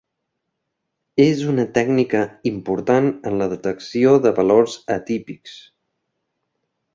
[1.25, 2.21] És una tècnica
[2.53, 5.55] important en la detecció de valors atípics.